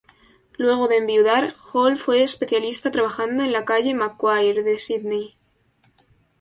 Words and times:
Luego 0.57 0.87
de 0.87 0.97
enviudar, 0.97 1.53
Hall 1.73 1.95
fue 1.95 2.23
especialista 2.23 2.89
trabajando 2.89 3.43
en 3.43 3.51
la 3.53 3.65
calle 3.65 3.93
Macquarie, 3.93 4.63
de 4.63 4.79
Sídney. 4.79 5.35